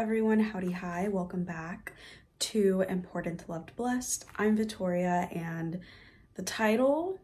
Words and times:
everyone. 0.00 0.40
Howdy, 0.40 0.72
hi. 0.72 1.08
Welcome 1.08 1.44
back 1.44 1.92
to 2.38 2.86
Important 2.88 3.46
Loved 3.50 3.76
Blessed. 3.76 4.24
I'm 4.38 4.56
Vittoria, 4.56 5.28
and 5.30 5.78
the 6.36 6.42
title 6.42 7.18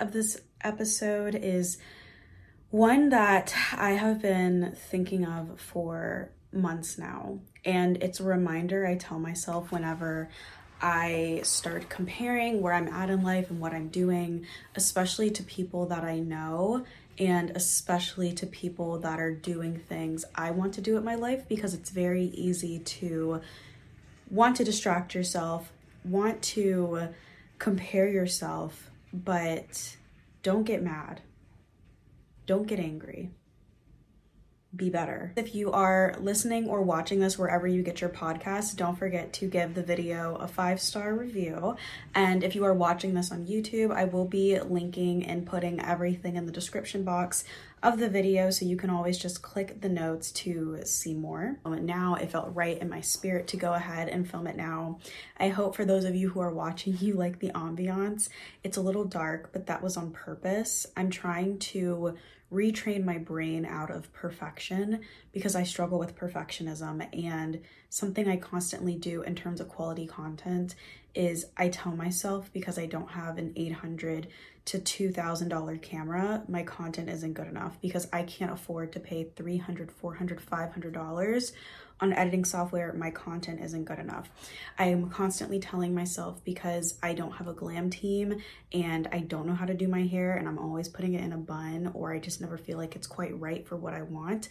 of 0.00 0.10
this 0.10 0.40
episode 0.60 1.36
is 1.36 1.78
one 2.70 3.10
that 3.10 3.54
I 3.76 3.90
have 3.90 4.20
been 4.20 4.74
thinking 4.90 5.24
of 5.24 5.60
for 5.60 6.32
months 6.50 6.98
now. 6.98 7.38
And 7.64 8.02
it's 8.02 8.18
a 8.18 8.24
reminder 8.24 8.84
I 8.84 8.96
tell 8.96 9.20
myself 9.20 9.70
whenever 9.70 10.28
I 10.82 11.42
start 11.44 11.88
comparing 11.88 12.60
where 12.60 12.72
I'm 12.72 12.88
at 12.88 13.08
in 13.08 13.22
life 13.22 13.50
and 13.50 13.60
what 13.60 13.72
I'm 13.72 13.86
doing, 13.86 14.46
especially 14.74 15.30
to 15.30 15.44
people 15.44 15.86
that 15.86 16.02
I 16.02 16.18
know 16.18 16.84
and 17.18 17.50
especially 17.54 18.32
to 18.32 18.46
people 18.46 18.98
that 18.98 19.18
are 19.18 19.32
doing 19.32 19.78
things 19.78 20.24
I 20.34 20.50
want 20.50 20.74
to 20.74 20.80
do 20.80 20.96
in 20.96 21.04
my 21.04 21.14
life 21.14 21.48
because 21.48 21.74
it's 21.74 21.90
very 21.90 22.24
easy 22.24 22.78
to 22.78 23.40
want 24.30 24.56
to 24.56 24.64
distract 24.64 25.14
yourself, 25.14 25.72
want 26.04 26.42
to 26.42 27.08
compare 27.58 28.08
yourself, 28.08 28.90
but 29.12 29.96
don't 30.42 30.64
get 30.64 30.82
mad. 30.82 31.22
Don't 32.46 32.66
get 32.66 32.78
angry 32.78 33.30
be 34.76 34.90
better. 34.90 35.32
If 35.36 35.54
you 35.54 35.72
are 35.72 36.14
listening 36.20 36.68
or 36.68 36.82
watching 36.82 37.20
this 37.20 37.38
wherever 37.38 37.66
you 37.66 37.82
get 37.82 38.00
your 38.00 38.10
podcast, 38.10 38.76
don't 38.76 38.98
forget 38.98 39.32
to 39.34 39.48
give 39.48 39.74
the 39.74 39.82
video 39.82 40.36
a 40.36 40.46
five 40.46 40.80
star 40.80 41.14
review. 41.14 41.76
And 42.14 42.44
if 42.44 42.54
you 42.54 42.64
are 42.64 42.74
watching 42.74 43.14
this 43.14 43.32
on 43.32 43.46
YouTube, 43.46 43.94
I 43.94 44.04
will 44.04 44.26
be 44.26 44.58
linking 44.60 45.24
and 45.24 45.46
putting 45.46 45.80
everything 45.80 46.36
in 46.36 46.46
the 46.46 46.52
description 46.52 47.04
box 47.04 47.44
of 47.82 47.98
the 47.98 48.08
video 48.08 48.50
so 48.50 48.64
you 48.64 48.76
can 48.76 48.90
always 48.90 49.18
just 49.18 49.42
click 49.42 49.80
the 49.80 49.88
notes 49.88 50.32
to 50.32 50.80
see 50.84 51.14
more. 51.14 51.58
Now 51.64 52.14
it 52.16 52.30
felt 52.30 52.54
right 52.54 52.78
in 52.78 52.88
my 52.88 53.00
spirit 53.00 53.46
to 53.48 53.56
go 53.56 53.74
ahead 53.74 54.08
and 54.08 54.28
film 54.28 54.46
it 54.46 54.56
now. 54.56 54.98
I 55.38 55.48
hope 55.48 55.76
for 55.76 55.84
those 55.84 56.04
of 56.04 56.16
you 56.16 56.30
who 56.30 56.40
are 56.40 56.52
watching, 56.52 56.96
you 57.00 57.14
like 57.14 57.38
the 57.38 57.50
ambiance. 57.50 58.28
It's 58.64 58.76
a 58.76 58.82
little 58.82 59.04
dark, 59.04 59.50
but 59.52 59.66
that 59.66 59.82
was 59.82 59.96
on 59.96 60.10
purpose. 60.10 60.86
I'm 60.96 61.10
trying 61.10 61.58
to 61.58 62.16
retrain 62.52 63.04
my 63.04 63.18
brain 63.18 63.64
out 63.64 63.90
of 63.90 64.12
perfection 64.12 65.00
because 65.32 65.56
I 65.56 65.64
struggle 65.64 65.98
with 65.98 66.16
perfectionism. 66.16 67.06
And 67.26 67.60
something 67.88 68.28
I 68.28 68.36
constantly 68.36 68.94
do 68.94 69.22
in 69.22 69.34
terms 69.34 69.60
of 69.60 69.68
quality 69.68 70.06
content 70.06 70.74
is 71.16 71.46
I 71.56 71.68
tell 71.68 71.92
myself 71.92 72.50
because 72.52 72.78
I 72.78 72.86
don't 72.86 73.10
have 73.10 73.38
an 73.38 73.52
800 73.56 74.28
to 74.66 74.78
$2,000 74.78 75.80
camera, 75.80 76.42
my 76.48 76.64
content 76.64 77.08
isn't 77.08 77.34
good 77.34 77.46
enough 77.46 77.80
because 77.80 78.08
I 78.12 78.24
can't 78.24 78.50
afford 78.50 78.92
to 78.92 79.00
pay 79.00 79.24
$300, 79.36 79.90
$400, 80.02 80.40
$500 80.40 81.52
on 82.00 82.12
editing 82.12 82.44
software, 82.44 82.92
my 82.92 83.10
content 83.10 83.60
isn't 83.62 83.84
good 83.84 83.98
enough. 83.98 84.28
I 84.78 84.86
am 84.86 85.08
constantly 85.08 85.58
telling 85.58 85.94
myself 85.94 86.44
because 86.44 86.98
I 87.02 87.14
don't 87.14 87.32
have 87.32 87.48
a 87.48 87.54
glam 87.54 87.88
team 87.88 88.42
and 88.72 89.08
I 89.12 89.20
don't 89.20 89.46
know 89.46 89.54
how 89.54 89.64
to 89.64 89.72
do 89.72 89.88
my 89.88 90.02
hair 90.02 90.36
and 90.36 90.46
I'm 90.46 90.58
always 90.58 90.88
putting 90.88 91.14
it 91.14 91.22
in 91.22 91.32
a 91.32 91.38
bun 91.38 91.90
or 91.94 92.12
I 92.12 92.18
just 92.18 92.40
never 92.40 92.58
feel 92.58 92.76
like 92.76 92.96
it's 92.96 93.06
quite 93.06 93.38
right 93.40 93.66
for 93.66 93.76
what 93.76 93.94
I 93.94 94.02
want. 94.02 94.50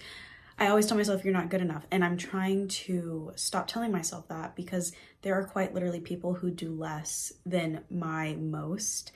I 0.58 0.68
always 0.68 0.86
tell 0.86 0.98
myself 0.98 1.24
you're 1.26 1.34
not 1.34 1.50
good 1.50 1.62
enough. 1.62 1.86
And 1.92 2.04
I'm 2.04 2.18
trying 2.18 2.68
to 2.70 3.34
stop 3.36 3.68
telling 3.68 3.92
myself 3.92 4.28
that 4.30 4.56
because 4.56 4.94
there 5.22 5.36
are 5.36 5.44
quite 5.44 5.74
literally 5.74 6.00
people 6.00 6.36
who 6.36 6.50
do 6.50 6.72
less 6.72 7.34
than 7.46 7.84
my 7.90 8.36
most. 8.36 9.12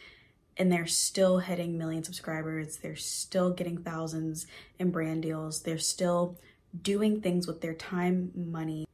And 0.58 0.70
they're 0.72 0.88
still 0.88 1.40
hitting 1.40 1.78
million 1.78 2.04
subscribers. 2.04 2.78
They're 2.78 2.98
still 2.98 3.52
getting 3.52 3.78
thousands 3.78 4.48
in 4.78 4.92
brand 4.92 5.24
deals. 5.24 5.62
They're 5.62 5.78
still 5.78 6.38
doing 6.82 7.22
things 7.22 7.48
with 7.48 7.62
their 7.62 7.74
time, 7.74 8.32
money 8.36 8.86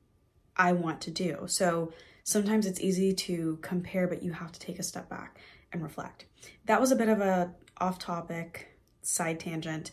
I 0.55 0.71
want 0.73 1.01
to 1.01 1.11
do. 1.11 1.45
So 1.47 1.91
sometimes 2.23 2.65
it's 2.65 2.79
easy 2.79 3.13
to 3.13 3.57
compare, 3.61 4.07
but 4.07 4.23
you 4.23 4.31
have 4.33 4.51
to 4.51 4.59
take 4.59 4.79
a 4.79 4.83
step 4.83 5.09
back 5.09 5.39
and 5.73 5.81
reflect. 5.81 6.25
That 6.65 6.79
was 6.79 6.91
a 6.91 6.95
bit 6.95 7.09
of 7.09 7.19
a 7.19 7.51
off 7.77 7.99
topic 7.99 8.77
side 9.01 9.39
tangent. 9.39 9.91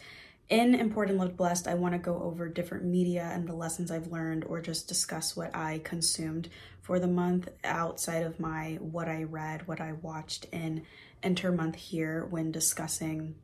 In 0.53 0.75
Important 0.75 1.19
Loved 1.19 1.39
Blessed, 1.39 1.67
I 1.67 1.73
want 1.73 1.95
to 1.95 1.99
go 1.99 2.23
over 2.23 2.47
different 2.47 2.85
media 2.85 3.23
and 3.33 3.49
the 3.49 3.55
lessons 3.55 3.91
I've 3.91 4.13
learned 4.13 4.45
or 4.45 4.61
just 4.61 4.87
discuss 4.87 5.35
what 5.35 5.57
I 5.57 5.81
consumed 5.83 6.51
for 6.83 6.99
the 6.99 7.07
month 7.07 7.49
outside 7.65 8.23
of 8.23 8.39
my 8.39 8.77
what 8.79 9.09
I 9.09 9.23
read, 9.23 9.67
what 9.67 9.81
I 9.81 9.93
watched 9.93 10.45
in 10.53 10.83
Enter 11.23 11.53
Month 11.53 11.77
here 11.77 12.27
when 12.27 12.53
discussing 12.53 13.37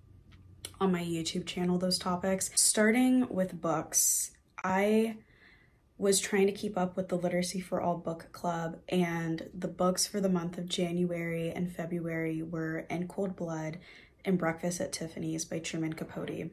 on 0.82 0.92
my 0.92 1.02
YouTube 1.02 1.46
channel 1.46 1.78
those 1.78 1.98
topics. 1.98 2.50
Starting 2.54 3.26
with 3.30 3.58
books, 3.58 4.32
I 4.62 5.16
was 5.96 6.20
trying 6.20 6.48
to 6.48 6.52
keep 6.52 6.76
up 6.76 6.94
with 6.94 7.08
the 7.08 7.16
Literacy 7.16 7.62
for 7.62 7.80
All 7.80 7.96
book 7.96 8.28
club, 8.32 8.80
and 8.86 9.48
the 9.54 9.66
books 9.66 10.06
for 10.06 10.20
the 10.20 10.28
month 10.28 10.58
of 10.58 10.68
January 10.68 11.52
and 11.52 11.74
February 11.74 12.42
were 12.42 12.80
In 12.90 13.08
Cold 13.08 13.34
Blood 13.34 13.78
and 14.26 14.36
Breakfast 14.36 14.78
at 14.82 14.92
Tiffany's 14.92 15.46
by 15.46 15.58
Truman 15.58 15.94
Capote. 15.94 16.50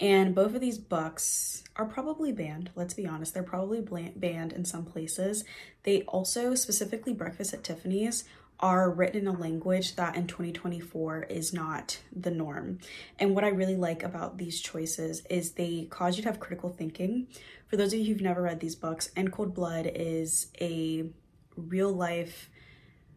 And 0.00 0.34
both 0.34 0.54
of 0.54 0.60
these 0.60 0.78
books 0.78 1.64
are 1.74 1.84
probably 1.84 2.30
banned, 2.30 2.70
let's 2.76 2.94
be 2.94 3.06
honest. 3.06 3.34
They're 3.34 3.42
probably 3.42 3.80
banned 4.14 4.52
in 4.52 4.64
some 4.64 4.84
places. 4.84 5.44
They 5.82 6.02
also, 6.02 6.54
specifically 6.54 7.12
Breakfast 7.12 7.52
at 7.52 7.64
Tiffany's, 7.64 8.24
are 8.60 8.90
written 8.90 9.20
in 9.20 9.26
a 9.28 9.32
language 9.32 9.94
that 9.96 10.16
in 10.16 10.26
2024 10.26 11.24
is 11.24 11.52
not 11.52 11.98
the 12.14 12.30
norm. 12.30 12.78
And 13.18 13.34
what 13.34 13.44
I 13.44 13.48
really 13.48 13.76
like 13.76 14.02
about 14.02 14.38
these 14.38 14.60
choices 14.60 15.24
is 15.30 15.52
they 15.52 15.86
cause 15.90 16.16
you 16.16 16.22
to 16.24 16.28
have 16.28 16.40
critical 16.40 16.68
thinking. 16.68 17.28
For 17.68 17.76
those 17.76 17.92
of 17.92 18.00
you 18.00 18.06
who've 18.06 18.20
never 18.20 18.42
read 18.42 18.60
these 18.60 18.74
books, 18.74 19.10
In 19.16 19.30
Cold 19.30 19.54
Blood 19.54 19.90
is 19.94 20.48
a 20.60 21.06
real 21.56 21.92
life 21.92 22.50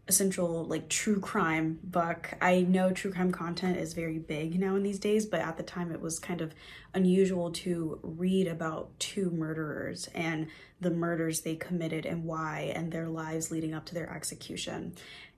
essential 0.07 0.65
like 0.65 0.89
true 0.89 1.19
crime 1.19 1.79
book. 1.83 2.33
I 2.41 2.61
know 2.61 2.91
true 2.91 3.11
crime 3.11 3.31
content 3.31 3.77
is 3.77 3.93
very 3.93 4.17
big 4.19 4.59
now 4.59 4.75
in 4.75 4.83
these 4.83 4.99
days, 4.99 5.25
but 5.25 5.41
at 5.41 5.57
the 5.57 5.63
time 5.63 5.91
it 5.91 6.01
was 6.01 6.19
kind 6.19 6.41
of 6.41 6.53
unusual 6.93 7.51
to 7.51 7.99
read 8.03 8.47
about 8.47 8.97
two 8.99 9.29
murderers 9.31 10.09
and 10.13 10.47
the 10.79 10.91
murders 10.91 11.41
they 11.41 11.55
committed 11.55 12.05
and 12.05 12.25
why 12.25 12.71
and 12.75 12.91
their 12.91 13.07
lives 13.07 13.51
leading 13.51 13.73
up 13.73 13.85
to 13.85 13.93
their 13.93 14.11
execution. 14.11 14.93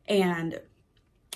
And 0.08 0.60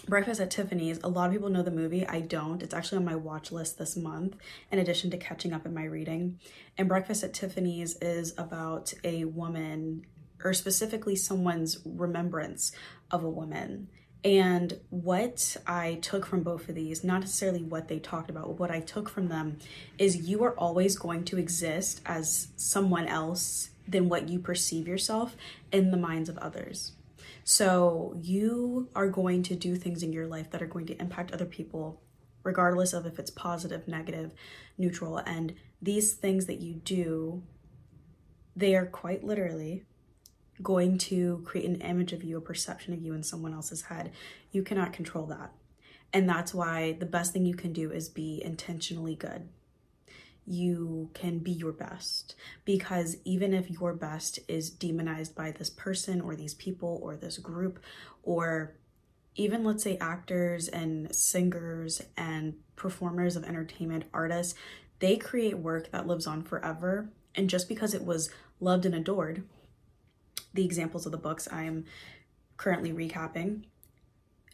Breakfast 0.07 0.39
at 0.39 0.51
Tiffany's, 0.51 0.99
a 1.03 1.09
lot 1.09 1.27
of 1.27 1.33
people 1.33 1.49
know 1.49 1.63
the 1.63 1.71
movie. 1.71 2.07
I 2.07 2.21
don't. 2.21 2.61
It's 2.61 2.73
actually 2.73 2.99
on 2.99 3.05
my 3.05 3.15
watch 3.15 3.51
list 3.51 3.77
this 3.77 3.97
month, 3.97 4.35
in 4.71 4.79
addition 4.79 5.09
to 5.11 5.17
catching 5.17 5.53
up 5.53 5.65
in 5.65 5.73
my 5.73 5.83
reading. 5.83 6.39
And 6.77 6.87
Breakfast 6.87 7.23
at 7.23 7.33
Tiffany's 7.33 7.97
is 7.97 8.33
about 8.37 8.93
a 9.03 9.25
woman, 9.25 10.05
or 10.43 10.53
specifically 10.53 11.15
someone's 11.15 11.79
remembrance 11.83 12.71
of 13.11 13.23
a 13.23 13.29
woman. 13.29 13.89
And 14.23 14.79
what 14.89 15.57
I 15.65 15.95
took 16.01 16.25
from 16.25 16.43
both 16.43 16.67
of 16.67 16.75
these, 16.75 17.03
not 17.03 17.21
necessarily 17.21 17.63
what 17.63 17.87
they 17.87 17.99
talked 17.99 18.29
about, 18.29 18.59
what 18.59 18.71
I 18.71 18.81
took 18.81 19.09
from 19.09 19.29
them 19.29 19.59
is 19.97 20.27
you 20.27 20.43
are 20.43 20.57
always 20.57 20.97
going 20.97 21.23
to 21.25 21.37
exist 21.37 22.01
as 22.05 22.49
someone 22.57 23.07
else 23.07 23.69
than 23.87 24.09
what 24.09 24.27
you 24.27 24.39
perceive 24.39 24.87
yourself 24.87 25.37
in 25.71 25.91
the 25.91 25.97
minds 25.97 26.29
of 26.29 26.37
others. 26.39 26.93
So 27.43 28.13
you 28.21 28.89
are 28.93 29.07
going 29.07 29.43
to 29.43 29.55
do 29.55 29.77
things 29.77 30.03
in 30.03 30.11
your 30.11 30.27
life 30.27 30.51
that 30.51 30.61
are 30.61 30.67
going 30.67 30.87
to 30.87 30.99
impact 30.99 31.31
other 31.31 31.45
people, 31.45 32.01
regardless 32.43 32.91
of 32.91 33.05
if 33.05 33.19
it's 33.19 33.31
positive, 33.31 33.87
negative, 33.87 34.33
neutral. 34.77 35.19
And 35.19 35.55
these 35.81 36.13
things 36.13 36.47
that 36.47 36.59
you 36.59 36.73
do, 36.73 37.43
they 38.55 38.75
are 38.75 38.85
quite 38.85 39.23
literally 39.23 39.85
going 40.61 40.97
to 40.97 41.41
create 41.45 41.67
an 41.67 41.81
image 41.81 42.13
of 42.13 42.23
you, 42.23 42.37
a 42.37 42.41
perception 42.41 42.93
of 42.93 43.01
you 43.01 43.13
in 43.13 43.23
someone 43.23 43.53
else's 43.53 43.83
head. 43.83 44.11
You 44.51 44.63
cannot 44.63 44.93
control 44.93 45.25
that. 45.27 45.51
And 46.13 46.27
that's 46.27 46.53
why 46.53 46.93
the 46.93 47.05
best 47.05 47.33
thing 47.33 47.45
you 47.45 47.55
can 47.55 47.73
do 47.73 47.91
is 47.91 48.09
be 48.09 48.41
intentionally 48.43 49.15
good 49.15 49.49
you 50.47 51.09
can 51.13 51.39
be 51.39 51.51
your 51.51 51.73
best 51.73 52.35
because 52.63 53.17
even 53.25 53.53
if 53.53 53.69
your 53.69 53.93
best 53.93 54.39
is 54.47 54.69
demonized 54.69 55.35
by 55.35 55.51
this 55.51 55.69
person 55.69 56.21
or 56.21 56.35
these 56.35 56.53
people 56.53 56.99
or 57.03 57.17
this 57.17 57.37
group 57.37 57.79
or 58.23 58.73
even 59.35 59.65
let's 59.65 59.83
say 59.83 59.97
actors 59.97 60.69
and 60.69 61.13
singers 61.13 62.01
and 62.15 62.55
performers 62.77 63.35
of 63.35 63.43
entertainment 63.43 64.05
artists 64.13 64.55
they 64.99 65.17
create 65.17 65.57
work 65.57 65.91
that 65.91 66.07
lives 66.07 66.25
on 66.25 66.41
forever 66.41 67.09
and 67.35 67.49
just 67.49 67.67
because 67.67 67.93
it 67.93 68.05
was 68.05 68.29
loved 68.61 68.85
and 68.85 68.95
adored 68.95 69.43
the 70.57 70.65
examples 70.65 71.05
of 71.05 71.13
the 71.13 71.17
books 71.17 71.47
i'm 71.51 71.85
currently 72.57 72.91
recapping 72.91 73.63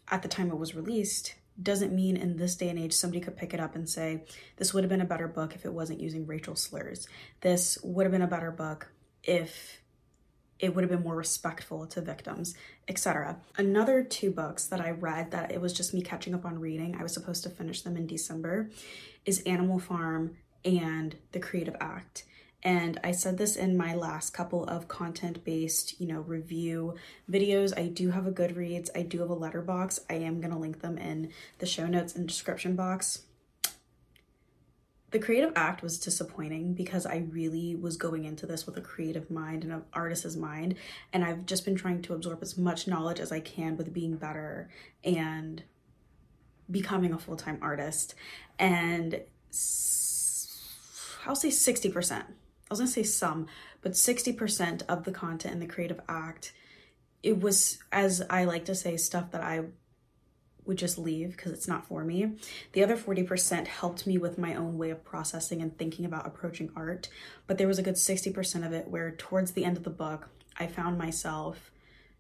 at 0.10 0.22
the 0.22 0.28
time 0.28 0.52
it 0.52 0.58
was 0.58 0.76
released 0.76 1.36
doesn't 1.62 1.94
mean 1.94 2.18
in 2.18 2.38
this 2.38 2.56
day 2.56 2.70
and 2.70 2.80
age 2.80 2.94
somebody 2.94 3.20
could 3.20 3.38
pick 3.38 3.54
it 3.54 3.60
up 3.60 3.76
and 3.76 3.88
say, 3.88 4.24
this 4.58 4.74
would 4.74 4.84
have 4.84 4.90
been 4.90 5.02
a 5.02 5.06
better 5.06 5.28
book 5.28 5.54
if 5.54 5.66
it 5.66 5.74
wasn't 5.74 6.00
using 6.00 6.26
racial 6.26 6.56
slurs. 6.56 7.08
This 7.42 7.78
would 7.84 8.06
have 8.06 8.12
been 8.12 8.24
a 8.24 8.28
better 8.28 8.52
book 8.52 8.92
if 9.24 9.80
it 10.60 10.74
would 10.74 10.84
have 10.84 10.90
been 10.90 11.04
more 11.04 11.16
respectful 11.16 11.86
to 11.88 12.02
victims, 12.02 12.56
etc. 12.88 13.38
Another 13.58 14.04
two 14.04 14.32
books 14.32 14.66
that 14.68 14.80
I 14.80 14.92
read 14.92 15.32
that 15.32 15.52
it 15.52 15.62
was 15.62 15.74
just 15.74 15.94
me 15.94 16.02
catching 16.02 16.34
up 16.34 16.46
on 16.46 16.60
reading, 16.60 16.96
I 16.98 17.04
was 17.04 17.14
supposed 17.14 17.44
to 17.44 17.50
finish 17.50 17.82
them 17.82 17.98
in 17.98 18.08
December, 18.08 18.70
is 19.26 19.42
Animal 19.42 19.80
Farm 19.80 20.38
and 20.64 21.16
The 21.34 21.40
Creative 21.40 21.76
Act. 21.80 22.24
And 22.64 23.00
I 23.04 23.12
said 23.12 23.38
this 23.38 23.58
in 23.58 23.76
my 23.76 23.94
last 23.94 24.30
couple 24.34 24.64
of 24.66 24.88
content 24.88 25.44
based, 25.44 26.00
you 26.00 26.08
know, 26.08 26.22
review 26.22 26.96
videos. 27.30 27.78
I 27.78 27.88
do 27.88 28.12
have 28.12 28.26
a 28.26 28.32
Goodreads, 28.32 28.90
I 28.96 29.02
do 29.02 29.20
have 29.20 29.30
a 29.30 29.36
Letterboxd. 29.36 30.00
I 30.10 30.16
am 30.16 30.40
going 30.40 30.54
to 30.54 30.60
link 30.60 30.82
them 30.82 30.98
in 30.98 31.32
the 31.60 31.66
show 31.66 31.88
notes 31.88 32.16
and 32.16 32.28
description 32.28 32.76
box. 32.76 33.24
The 35.12 35.20
creative 35.20 35.54
act 35.56 35.84
was 35.84 36.00
disappointing 36.00 36.74
because 36.74 37.06
I 37.06 37.26
really 37.30 37.76
was 37.76 37.98
going 37.98 38.24
into 38.24 38.48
this 38.48 38.66
with 38.66 38.78
a 38.78 38.82
creative 38.82 39.30
mind 39.30 39.64
and 39.64 39.72
an 39.72 39.84
artist's 39.94 40.36
mind. 40.36 40.76
And 41.12 41.24
I've 41.24 41.46
just 41.46 41.66
been 41.66 41.76
trying 41.76 42.02
to 42.04 42.14
absorb 42.14 42.40
as 42.42 42.58
much 42.58 42.88
knowledge 42.88 43.20
as 43.20 43.32
I 43.32 43.40
can 43.40 43.78
with 43.78 43.94
being 43.94 44.16
better 44.16 44.70
and 45.04 45.62
becoming 46.72 47.14
a 47.14 47.20
full 47.20 47.36
time 47.36 47.60
artist. 47.62 48.16
And 48.58 49.22
I'll 51.28 51.36
say 51.36 51.50
60%. 51.50 52.24
I 52.70 52.74
was 52.74 52.80
gonna 52.80 52.90
say 52.90 53.04
some, 53.04 53.48
but 53.82 53.94
60% 53.94 54.84
of 54.88 55.04
the 55.04 55.12
content 55.12 55.54
in 55.54 55.60
the 55.60 55.68
creative 55.68 56.00
act, 56.08 56.54
it 57.22 57.40
was, 57.40 57.80
as 57.92 58.22
I 58.30 58.46
like 58.46 58.66
to 58.66 58.76
say, 58.76 58.98
stuff 58.98 59.32
that 59.32 59.42
I 59.42 59.66
would 60.66 60.78
just 60.78 60.98
leave 60.98 61.32
because 61.32 61.52
it's 61.52 61.68
not 61.68 61.86
for 61.86 62.04
me. 62.04 62.38
The 62.72 62.84
other 62.84 62.96
40% 62.96 63.68
helped 63.68 64.08
me 64.08 64.18
with 64.18 64.38
my 64.38 64.56
own 64.56 64.78
way 64.78 64.90
of 64.90 65.04
processing 65.04 65.62
and 65.62 65.78
thinking 65.78 66.06
about 66.06 66.26
approaching 66.26 66.72
art. 66.76 67.10
But 67.48 67.58
there 67.58 67.68
was 67.68 67.80
a 67.80 67.84
good 67.84 67.96
60% 67.96 68.66
of 68.66 68.74
it 68.74 68.88
where, 68.88 69.12
towards 69.12 69.52
the 69.52 69.66
end 69.66 69.78
of 69.78 69.84
the 69.84 69.90
book, 69.90 70.30
I 70.58 70.68
found 70.68 70.98
myself 70.98 71.72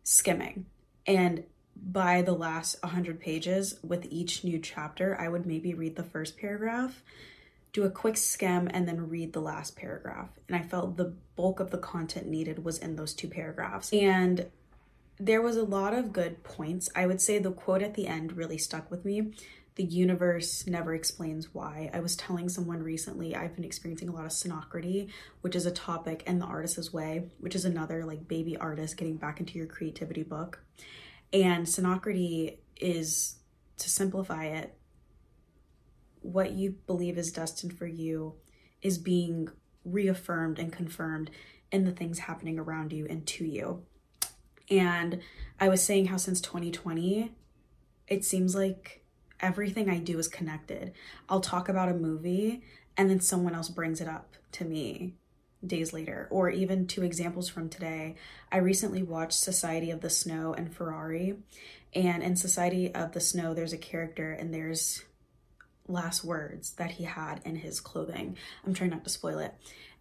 skimming. 0.04 0.66
And 1.06 1.46
by 1.76 2.22
the 2.22 2.34
last 2.34 2.82
100 2.84 3.20
pages, 3.20 3.80
with 3.84 4.06
each 4.10 4.44
new 4.44 4.60
chapter, 4.60 5.20
I 5.20 5.28
would 5.28 5.46
maybe 5.46 5.74
read 5.74 5.96
the 5.96 6.04
first 6.04 6.38
paragraph, 6.38 7.02
do 7.74 7.84
a 7.84 7.90
quick 7.90 8.18
skim, 8.18 8.70
and 8.72 8.88
then 8.88 9.10
read 9.10 9.34
the 9.34 9.42
last 9.42 9.76
paragraph. 9.76 10.30
And 10.48 10.56
I 10.56 10.62
felt 10.62 10.96
the 10.96 11.16
bulk 11.36 11.60
of 11.60 11.72
the 11.72 11.78
content 11.80 12.28
needed 12.28 12.64
was 12.64 12.78
in 12.78 12.96
those 12.96 13.14
two 13.14 13.28
paragraphs. 13.28 13.92
And 13.92 14.48
there 15.20 15.42
was 15.42 15.58
a 15.58 15.64
lot 15.64 15.94
of 15.94 16.14
good 16.14 16.44
points. 16.44 16.90
I 16.96 17.08
would 17.08 17.20
say 17.20 17.40
the 17.40 17.52
quote 17.52 17.82
at 17.82 17.96
the 17.96 18.08
end 18.08 18.38
really 18.38 18.58
stuck 18.58 18.90
with 18.92 19.04
me. 19.06 19.34
The 19.76 19.84
universe 19.84 20.68
never 20.68 20.94
explains 20.94 21.52
why. 21.54 21.90
I 21.94 22.00
was 22.00 22.16
telling 22.16 22.48
someone 22.48 22.84
recently 22.84 23.36
I've 23.36 23.56
been 23.56 23.64
experiencing 23.64 24.08
a 24.08 24.14
lot 24.14 24.26
of 24.26 24.32
synocracy, 24.32 25.10
which 25.42 25.56
is 25.56 25.66
a 25.66 25.72
topic 25.72 26.24
in 26.28 26.38
the 26.38 26.46
artist's 26.46 26.94
way, 26.94 27.32
which 27.40 27.56
is 27.56 27.66
another 27.66 28.06
like 28.06 28.28
baby 28.28 28.56
artist 28.56 28.98
getting 28.98 29.18
back 29.18 29.40
into 29.40 29.58
your 29.58 29.66
creativity 29.66 30.22
book. 30.22 30.60
And 31.32 31.66
synocracy 31.66 32.58
is 32.80 33.38
to 33.78 33.90
simplify 33.90 34.46
it, 34.46 34.78
what 36.24 36.52
you 36.52 36.76
believe 36.88 37.18
is 37.18 37.32
destined 37.32 37.78
for 37.78 37.88
you 37.88 38.36
is 38.82 38.98
being 38.98 39.50
reaffirmed 39.86 40.60
and 40.60 40.72
confirmed 40.72 41.30
in 41.72 41.86
the 41.86 41.92
things 41.92 42.20
happening 42.20 42.60
around 42.60 42.94
you 42.94 43.06
and 43.10 43.26
to 43.28 43.46
you. 43.46 43.84
And 44.70 45.22
I 45.60 45.70
was 45.70 45.84
saying 45.84 46.08
how 46.08 46.18
since 46.18 46.40
2020, 46.42 47.32
it 48.08 48.24
seems 48.24 48.56
like 48.56 49.04
everything 49.40 49.90
I 49.90 50.00
do 50.00 50.18
is 50.20 50.28
connected. 50.28 50.94
I'll 51.28 51.42
talk 51.42 51.68
about 51.68 51.90
a 51.90 51.94
movie 51.94 52.64
and 52.96 53.10
then 53.10 53.20
someone 53.20 53.56
else 53.56 53.70
brings 53.70 54.02
it 54.02 54.08
up 54.08 54.36
to 54.54 54.66
me 54.66 55.16
days 55.66 55.94
later. 55.94 56.28
Or 56.30 56.50
even 56.50 56.88
two 56.88 57.04
examples 57.04 57.50
from 57.50 57.70
today. 57.70 58.16
I 58.52 58.58
recently 58.58 59.04
watched 59.04 59.40
Society 59.40 59.92
of 59.92 60.02
the 60.02 60.10
Snow 60.10 60.54
and 60.54 60.74
Ferrari. 60.74 61.38
And 61.94 62.24
in 62.24 62.36
Society 62.36 62.94
of 62.94 63.14
the 63.14 63.20
Snow, 63.20 63.54
there's 63.54 63.74
a 63.74 63.78
character 63.78 64.32
and 64.32 64.54
there's 64.54 65.04
last 65.88 66.24
words 66.24 66.72
that 66.74 66.92
he 66.92 67.04
had 67.04 67.42
in 67.46 67.58
his 67.58 67.80
clothing. 67.80 68.38
I'm 68.66 68.74
trying 68.74 68.92
not 68.92 69.04
to 69.04 69.10
spoil 69.10 69.40
it. 69.40 69.54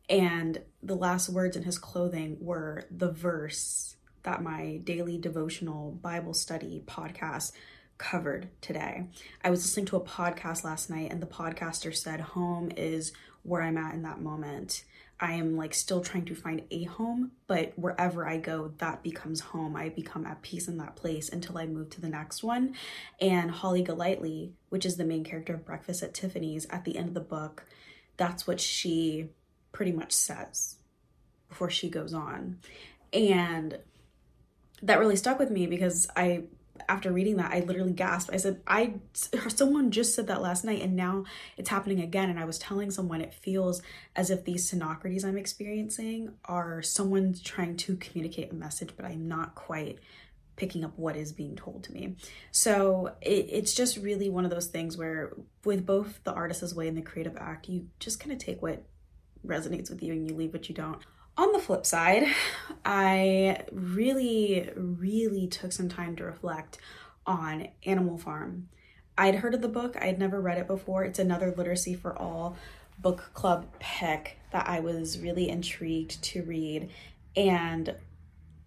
And 0.08 0.60
the 0.82 0.94
last 0.94 1.28
words 1.28 1.56
in 1.56 1.62
his 1.62 1.78
clothing 1.78 2.36
were 2.40 2.84
the 2.90 3.10
verse 3.10 3.96
that 4.22 4.42
my 4.42 4.80
daily 4.84 5.18
devotional 5.18 5.92
Bible 5.92 6.34
study 6.34 6.82
podcast 6.86 7.52
covered 7.98 8.48
today. 8.60 9.06
I 9.44 9.50
was 9.50 9.62
listening 9.62 9.86
to 9.86 9.96
a 9.96 10.00
podcast 10.00 10.64
last 10.64 10.90
night, 10.90 11.10
and 11.10 11.22
the 11.22 11.26
podcaster 11.26 11.94
said, 11.94 12.20
Home 12.20 12.70
is 12.76 13.12
where 13.42 13.62
I'm 13.62 13.78
at 13.78 13.94
in 13.94 14.02
that 14.02 14.20
moment. 14.20 14.84
I 15.22 15.34
am 15.34 15.56
like 15.56 15.72
still 15.72 16.00
trying 16.00 16.24
to 16.24 16.34
find 16.34 16.62
a 16.72 16.82
home, 16.82 17.30
but 17.46 17.72
wherever 17.76 18.26
I 18.26 18.38
go, 18.38 18.72
that 18.78 19.04
becomes 19.04 19.38
home. 19.38 19.76
I 19.76 19.88
become 19.88 20.26
at 20.26 20.42
peace 20.42 20.66
in 20.66 20.78
that 20.78 20.96
place 20.96 21.28
until 21.28 21.58
I 21.58 21.66
move 21.66 21.90
to 21.90 22.00
the 22.00 22.08
next 22.08 22.42
one. 22.42 22.74
And 23.20 23.48
Holly 23.52 23.82
Golightly, 23.82 24.54
which 24.68 24.84
is 24.84 24.96
the 24.96 25.04
main 25.04 25.22
character 25.22 25.54
of 25.54 25.64
Breakfast 25.64 26.02
at 26.02 26.12
Tiffany's, 26.12 26.66
at 26.70 26.84
the 26.84 26.98
end 26.98 27.06
of 27.06 27.14
the 27.14 27.20
book, 27.20 27.64
that's 28.16 28.48
what 28.48 28.60
she 28.60 29.28
pretty 29.70 29.92
much 29.92 30.12
says 30.12 30.76
before 31.48 31.70
she 31.70 31.88
goes 31.88 32.12
on. 32.12 32.58
And 33.12 33.78
that 34.82 34.98
really 34.98 35.16
stuck 35.16 35.38
with 35.38 35.52
me 35.52 35.68
because 35.68 36.08
I 36.16 36.44
after 36.88 37.12
reading 37.12 37.36
that, 37.36 37.52
I 37.52 37.60
literally 37.60 37.92
gasped. 37.92 38.32
I 38.32 38.36
said, 38.36 38.60
I 38.66 38.94
someone 39.48 39.90
just 39.90 40.14
said 40.14 40.26
that 40.28 40.42
last 40.42 40.64
night 40.64 40.82
and 40.82 40.96
now 40.96 41.24
it's 41.56 41.68
happening 41.68 42.00
again. 42.00 42.30
And 42.30 42.38
I 42.38 42.44
was 42.44 42.58
telling 42.58 42.90
someone 42.90 43.20
it 43.20 43.34
feels 43.34 43.82
as 44.16 44.30
if 44.30 44.44
these 44.44 44.68
synocracies 44.68 45.24
I'm 45.24 45.36
experiencing 45.36 46.32
are 46.44 46.82
someone 46.82 47.34
trying 47.42 47.76
to 47.78 47.96
communicate 47.96 48.52
a 48.52 48.54
message, 48.54 48.90
but 48.96 49.04
I'm 49.04 49.28
not 49.28 49.54
quite 49.54 49.98
picking 50.56 50.84
up 50.84 50.92
what 50.98 51.16
is 51.16 51.32
being 51.32 51.56
told 51.56 51.82
to 51.84 51.92
me. 51.92 52.16
So 52.50 53.14
it, 53.20 53.48
it's 53.50 53.74
just 53.74 53.96
really 53.96 54.28
one 54.28 54.44
of 54.44 54.50
those 54.50 54.66
things 54.66 54.96
where 54.96 55.32
with 55.64 55.86
both 55.86 56.22
the 56.24 56.32
artist's 56.32 56.74
way 56.74 56.88
and 56.88 56.96
the 56.96 57.02
creative 57.02 57.36
act, 57.36 57.68
you 57.68 57.88
just 58.00 58.20
kind 58.20 58.32
of 58.32 58.38
take 58.38 58.62
what 58.62 58.82
resonates 59.46 59.90
with 59.90 60.02
you 60.02 60.12
and 60.12 60.28
you 60.28 60.36
leave 60.36 60.52
what 60.52 60.68
you 60.68 60.74
don't. 60.74 61.02
On 61.36 61.52
the 61.52 61.58
flip 61.58 61.86
side, 61.86 62.24
I 62.84 63.64
really, 63.72 64.68
really 64.76 65.46
took 65.46 65.72
some 65.72 65.88
time 65.88 66.14
to 66.16 66.24
reflect 66.24 66.78
on 67.26 67.68
Animal 67.86 68.18
Farm. 68.18 68.68
I'd 69.16 69.36
heard 69.36 69.54
of 69.54 69.62
the 69.62 69.68
book, 69.68 69.96
I'd 70.00 70.18
never 70.18 70.40
read 70.40 70.58
it 70.58 70.66
before. 70.66 71.04
It's 71.04 71.18
another 71.18 71.54
Literacy 71.56 71.94
for 71.94 72.16
All 72.16 72.56
book 72.98 73.30
club 73.34 73.66
pick 73.78 74.38
that 74.52 74.68
I 74.68 74.80
was 74.80 75.18
really 75.18 75.48
intrigued 75.48 76.22
to 76.22 76.42
read. 76.42 76.90
And 77.36 77.94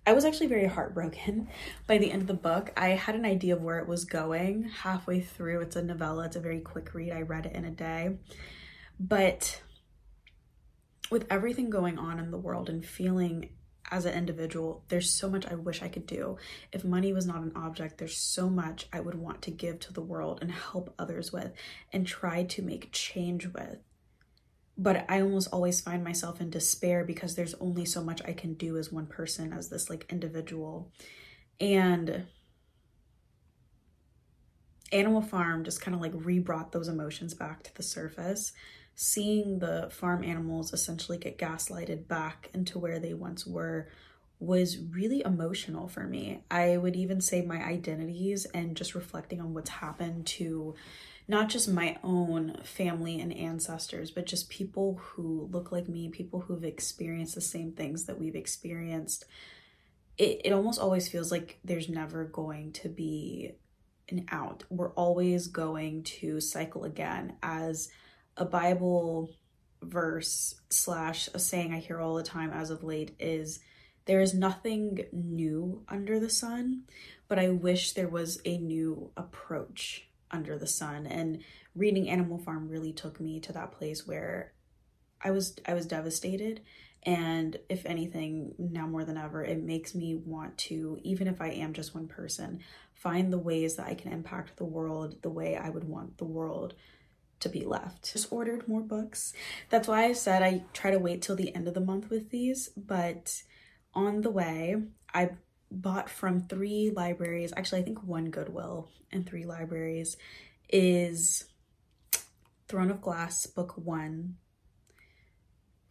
I 0.08 0.14
was 0.14 0.26
actually 0.26 0.48
very 0.48 0.68
heartbroken 0.68 1.48
by 1.88 1.98
the 1.98 2.12
end 2.12 2.24
of 2.24 2.28
the 2.28 2.34
book. 2.34 2.72
I 2.76 2.90
had 2.90 3.16
an 3.16 3.26
idea 3.26 3.56
of 3.56 3.62
where 3.62 3.80
it 3.80 3.88
was 3.88 4.06
going 4.06 4.64
halfway 4.64 5.22
through. 5.22 5.62
It's 5.62 5.76
a 5.76 5.84
novella, 5.84 6.26
it's 6.26 6.36
a 6.36 6.42
very 6.42 6.60
quick 6.60 6.94
read. 6.94 7.12
I 7.12 7.22
read 7.22 7.45
it 7.45 7.54
in 7.54 7.66
a 7.66 7.72
day. 7.72 8.18
But 9.00 9.62
with 11.09 11.26
everything 11.30 11.69
going 11.69 11.97
on 11.97 12.19
in 12.19 12.31
the 12.31 12.38
world 12.38 12.69
and 12.69 12.85
feeling 12.85 13.50
as 13.92 14.06
an 14.06 14.14
individual, 14.14 14.83
there's 14.88 15.12
so 15.12 15.30
much 15.30 15.45
I 15.45 15.56
wish 15.56 15.81
I 15.81 15.88
could 15.88 16.07
do. 16.07 16.38
If 16.71 16.83
money 16.83 17.14
was 17.14 17.26
not 17.26 17.42
an 17.42 17.52
object, 17.56 17.97
there's 17.97 18.18
so 18.18 18.50
much 18.50 18.88
I 18.92 19.00
would 19.00 19.16
want 19.16 19.42
to 19.44 19.52
give 19.52 19.80
to 19.81 19.94
the 19.94 20.02
world 20.02 20.40
and 20.42 20.52
help 20.52 20.94
others 20.97 21.31
with 21.31 21.52
and 21.94 22.07
try 22.07 22.44
to 22.44 22.62
make 22.62 22.92
change 22.92 23.47
with. 23.47 23.78
But 24.78 25.06
I 25.07 25.21
almost 25.21 25.50
always 25.54 25.80
find 25.80 26.04
myself 26.04 26.42
in 26.42 26.50
despair 26.50 27.06
because 27.06 27.35
there's 27.35 27.54
only 27.56 27.85
so 27.85 28.04
much 28.04 28.21
I 28.26 28.33
can 28.33 28.56
do 28.56 28.78
as 28.78 28.92
one 28.92 29.06
person, 29.06 29.54
as 29.54 29.69
this 29.69 29.90
like 29.90 30.06
individual. 30.09 30.92
And 31.59 32.26
Animal 34.92 35.21
Farm 35.21 35.64
just 35.64 35.80
kind 35.80 35.95
of 35.95 36.02
like 36.02 36.12
re 36.14 36.40
brought 36.40 36.71
those 36.71 36.88
emotions 36.88 37.33
back 37.33 37.64
to 37.64 37.76
the 37.76 37.83
surface 37.83 38.52
seeing 38.95 39.59
the 39.59 39.90
farm 39.92 40.23
animals 40.23 40.73
essentially 40.73 41.18
get 41.18 41.37
gaslighted 41.37 42.07
back 42.07 42.49
into 42.54 42.80
where 42.80 42.99
they 42.99 43.14
once 43.14 43.45
were 43.45 43.90
was 44.40 44.78
really 44.78 45.21
emotional 45.23 45.87
for 45.87 46.04
me. 46.04 46.44
I 46.52 46.78
would 46.78 46.95
even 46.95 47.21
say 47.21 47.42
my 47.42 47.64
identities 47.64 48.45
and 48.45 48.75
just 48.75 48.95
reflecting 48.95 49.40
on 49.40 49.54
what's 49.54 49.69
happened 49.69 50.28
to 50.28 50.75
not 51.28 51.49
just 51.49 51.68
my 51.68 51.97
own 52.04 52.56
family 52.64 53.19
and 53.19 53.35
ancestors, 53.35 54.11
but 54.11 54.25
just 54.25 54.49
people 54.49 54.99
who 55.02 55.49
look 55.52 55.71
like 55.71 55.87
me, 55.87 56.09
people 56.09 56.42
who've 56.42 56.64
experienced 56.64 57.35
the 57.35 57.42
same 57.42 57.71
things 57.71 58.06
that 58.06 58.19
we've 58.19 58.35
experienced. 58.35 59.25
It, 60.18 60.42
it 60.45 60.52
almost 60.54 60.80
always 60.80 61.07
feels 61.07 61.31
like 61.31 61.59
there's 61.64 61.90
never 61.90 62.25
going 62.25 62.73
to 62.73 62.90
be 62.90 63.54
an 64.09 64.28
out. 64.30 64.66
We're 64.69 64.94
always 64.94 65.47
going 65.47 66.04
to 66.04 66.40
cycle 66.40 66.83
again 66.83 67.37
as 67.42 67.90
a 68.37 68.45
Bible 68.45 69.30
verse 69.81 70.56
slash 70.69 71.30
a 71.33 71.39
saying 71.39 71.73
I 71.73 71.80
hear 71.80 71.99
all 71.99 72.15
the 72.15 72.23
time 72.23 72.51
as 72.51 72.69
of 72.69 72.83
late 72.83 73.15
is 73.19 73.59
there 74.06 74.21
is 74.21 74.33
nothing 74.33 75.06
new 75.11 75.83
under 75.87 76.19
the 76.19 76.30
sun, 76.30 76.83
but 77.27 77.39
I 77.39 77.49
wish 77.49 77.94
there 77.94 78.07
was 78.07 78.39
a 78.45 78.57
new 78.57 79.11
approach 79.18 80.07
under 80.30 80.57
the 80.57 80.68
sun. 80.68 81.07
And 81.07 81.44
reading 81.75 82.09
Animal 82.09 82.37
Farm 82.37 82.69
really 82.69 82.94
took 82.94 83.19
me 83.19 83.39
to 83.42 83.54
that 83.54 83.71
place 83.71 84.06
where 84.06 84.54
I 85.21 85.31
was 85.31 85.56
I 85.68 85.73
was 85.73 85.87
devastated 85.87 86.61
and 87.04 87.57
if 87.69 87.85
anything 87.85 88.54
now 88.57 88.85
more 88.85 89.06
than 89.06 89.18
ever 89.18 89.44
it 89.44 89.63
makes 89.63 89.95
me 89.95 90.15
want 90.15 90.57
to 90.57 90.99
even 91.04 91.27
if 91.27 91.42
I 91.42 91.49
am 91.49 91.73
just 91.73 91.95
one 91.95 92.07
person 92.07 92.59
find 92.94 93.31
the 93.31 93.39
ways 93.39 93.75
that 93.75 93.87
I 93.87 93.95
can 93.95 94.11
impact 94.11 94.57
the 94.57 94.65
world 94.65 95.15
the 95.21 95.30
way 95.30 95.56
I 95.56 95.69
would 95.69 95.85
want 95.85 96.18
the 96.18 96.25
world 96.25 96.75
to 97.39 97.49
be 97.49 97.65
left. 97.65 98.13
Just 98.13 98.31
ordered 98.31 98.68
more 98.68 98.81
books. 98.81 99.33
That's 99.69 99.87
why 99.87 100.06
I 100.06 100.13
said 100.13 100.42
I 100.42 100.63
try 100.73 100.92
to 100.92 100.99
wait 100.99 101.21
till 101.21 101.35
the 101.35 101.54
end 101.56 101.68
of 101.68 101.73
the 101.73 101.80
month 101.80 102.09
with 102.09 102.30
these, 102.30 102.69
but 102.75 103.44
on 103.94 104.21
the 104.21 104.31
way, 104.31 104.75
I 105.13 105.31
bought 105.71 106.09
from 106.09 106.42
three 106.42 106.92
libraries, 106.95 107.54
actually, 107.56 107.81
I 107.81 107.83
think 107.83 108.04
one 108.04 108.30
Goodwill 108.30 108.89
and 109.11 109.25
three 109.25 109.45
libraries, 109.45 110.18
is 110.69 111.45
Throne 112.68 112.92
of 112.92 113.01
Glass, 113.01 113.45
book 113.45 113.73
one. 113.77 114.35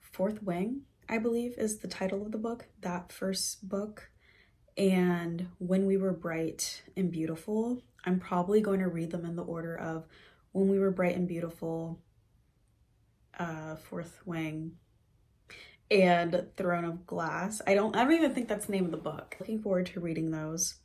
Fourth 0.00 0.42
Wing, 0.42 0.82
I 1.08 1.18
believe, 1.18 1.54
is 1.58 1.78
the 1.78 1.88
title 1.88 2.22
of 2.22 2.32
the 2.32 2.38
book, 2.38 2.66
that 2.80 3.12
first 3.12 3.68
book. 3.68 4.10
And 4.76 5.48
When 5.58 5.86
We 5.86 5.96
Were 5.96 6.12
Bright 6.12 6.82
and 6.96 7.10
Beautiful. 7.10 7.82
I'm 8.04 8.20
probably 8.20 8.60
going 8.60 8.80
to 8.80 8.88
read 8.88 9.12
them 9.12 9.24
in 9.24 9.36
the 9.36 9.44
order 9.44 9.76
of 9.76 10.06
When 10.54 10.68
We 10.68 10.78
Were 10.78 10.92
Bright 10.92 11.16
and 11.16 11.26
Beautiful, 11.26 11.98
uh, 13.36 13.74
Fourth 13.74 14.20
Wing, 14.24 14.76
and 15.90 16.46
Throne 16.56 16.84
of 16.84 17.04
Glass. 17.08 17.60
I 17.66 17.74
don't 17.74 17.96
I 17.96 18.04
don't 18.04 18.12
even 18.12 18.32
think 18.32 18.46
that's 18.46 18.66
the 18.66 18.72
name 18.72 18.84
of 18.84 18.92
the 18.92 18.96
book. 18.96 19.34
Looking 19.40 19.60
forward 19.60 19.86
to 19.86 20.00
reading 20.00 20.30
those. 20.30 20.76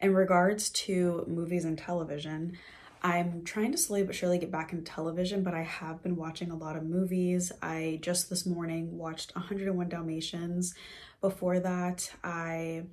In 0.00 0.14
regards 0.14 0.70
to 0.70 1.24
movies 1.26 1.64
and 1.64 1.76
television, 1.76 2.56
I'm 3.02 3.42
trying 3.42 3.72
to 3.72 3.78
slowly 3.78 4.04
but 4.04 4.14
surely 4.14 4.38
get 4.38 4.52
back 4.52 4.72
into 4.72 4.84
television, 4.84 5.42
but 5.42 5.54
I 5.54 5.64
have 5.64 6.04
been 6.04 6.14
watching 6.14 6.52
a 6.52 6.56
lot 6.56 6.76
of 6.76 6.84
movies. 6.84 7.50
I 7.60 7.98
just 8.02 8.30
this 8.30 8.46
morning 8.46 8.96
watched 8.96 9.34
101 9.34 9.88
Dalmatians. 9.88 10.72
Before 11.20 11.58
that, 11.58 12.12
I 12.22 12.84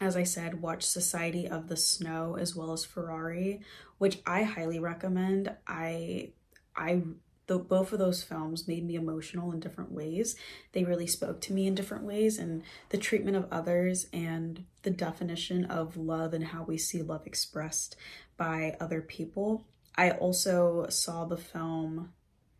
as 0.00 0.16
I 0.16 0.24
said, 0.24 0.60
watch 0.60 0.84
Society 0.84 1.48
of 1.48 1.68
the 1.68 1.76
Snow 1.76 2.36
as 2.38 2.54
well 2.54 2.72
as 2.72 2.84
Ferrari, 2.84 3.60
which 3.98 4.20
I 4.26 4.42
highly 4.42 4.78
recommend. 4.78 5.54
I 5.66 6.30
I 6.76 7.02
the, 7.46 7.58
both 7.58 7.92
of 7.92 7.98
those 7.98 8.22
films 8.22 8.66
made 8.66 8.86
me 8.86 8.94
emotional 8.94 9.52
in 9.52 9.60
different 9.60 9.92
ways. 9.92 10.34
They 10.72 10.84
really 10.84 11.06
spoke 11.06 11.40
to 11.42 11.52
me 11.52 11.66
in 11.66 11.74
different 11.74 12.04
ways, 12.04 12.38
and 12.38 12.62
the 12.88 12.98
treatment 12.98 13.36
of 13.36 13.46
others 13.50 14.06
and 14.12 14.64
the 14.82 14.90
definition 14.90 15.66
of 15.66 15.96
love 15.96 16.32
and 16.32 16.44
how 16.44 16.62
we 16.62 16.78
see 16.78 17.02
love 17.02 17.26
expressed 17.26 17.96
by 18.36 18.76
other 18.80 19.02
people. 19.02 19.64
I 19.96 20.12
also 20.12 20.86
saw 20.88 21.24
the 21.24 21.36
film 21.36 22.12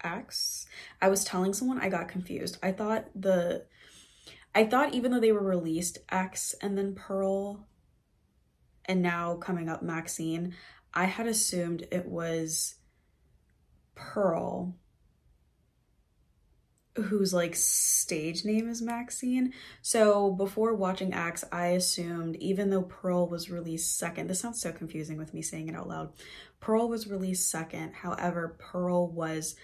X. 0.02 0.66
I 1.00 1.08
was 1.08 1.24
telling 1.24 1.54
someone 1.54 1.80
I 1.80 1.88
got 1.88 2.08
confused. 2.08 2.58
I 2.62 2.72
thought 2.72 3.08
the 3.14 3.64
I 4.54 4.64
thought 4.64 4.94
even 4.94 5.11
though 5.11 5.20
they 5.20 5.32
were 5.32 5.42
released 5.42 5.99
X 6.11 6.54
and 6.61 6.78
then 6.78 6.94
Pearl 6.94 7.66
and 8.84 9.02
now 9.02 9.37
coming 9.37 9.68
up 9.68 9.82
Maxine, 9.82 10.54
I 10.92 11.04
had 11.06 11.26
assumed 11.26 11.87
it 11.90 12.06
was 12.06 12.76
Pearl, 13.96 14.76
whose 16.96 17.34
like 17.34 17.56
stage 17.56 18.44
name 18.44 18.68
is 18.68 18.80
Maxine. 18.80 19.52
So 19.82 20.30
before 20.30 20.75
watching 20.75 21.12
X, 21.12 21.42
I 21.50 21.68
assumed 21.68 22.37
even 22.37 22.70
though 22.70 22.82
Pearl 22.82 23.28
was 23.28 23.50
released 23.50 23.99
second, 23.99 24.28
this 24.28 24.40
sounds 24.40 24.61
so 24.61 24.70
confusing 24.70 25.18
with 25.18 25.34
me 25.34 25.42
saying 25.42 25.68
it 25.68 25.75
out 25.75 25.88
loud. 25.88 26.12
Pearl 26.61 26.88
was 26.88 27.08
released 27.08 27.50
second, 27.50 27.94
however, 27.94 28.56
Pearl 28.61 29.11
was 29.11 29.56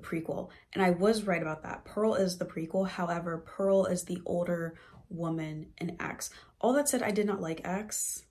the 0.00 0.06
prequel. 0.06 0.50
And 0.72 0.82
I 0.82 0.90
was 0.90 1.24
right 1.24 1.42
about 1.42 1.62
that. 1.62 1.84
Pearl 1.84 2.14
is 2.14 2.38
the 2.38 2.44
prequel, 2.44 2.88
however, 2.88 3.38
Pearl 3.38 3.86
is 3.86 4.04
the 4.04 4.20
older 4.24 4.78
woman 5.08 5.68
in 5.78 5.96
X. 6.00 6.30
All 6.60 6.72
that 6.74 6.88
said, 6.88 7.02
I 7.02 7.10
did 7.10 7.26
not 7.26 7.40
like 7.40 7.60
X. 7.64 8.24